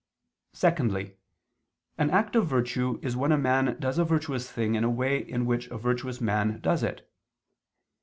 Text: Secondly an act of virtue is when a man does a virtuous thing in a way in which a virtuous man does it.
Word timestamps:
Secondly 0.53 1.17
an 1.99 2.09
act 2.09 2.35
of 2.35 2.47
virtue 2.47 2.97
is 3.03 3.15
when 3.15 3.31
a 3.31 3.37
man 3.37 3.77
does 3.79 3.99
a 3.99 4.03
virtuous 4.03 4.51
thing 4.51 4.73
in 4.73 4.83
a 4.83 4.89
way 4.89 5.19
in 5.19 5.45
which 5.45 5.67
a 5.67 5.77
virtuous 5.77 6.19
man 6.19 6.59
does 6.59 6.81
it. 6.81 7.07